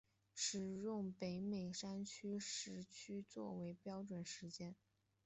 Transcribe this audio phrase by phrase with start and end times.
[0.33, 4.75] 使用北美山区时区作为标准时间。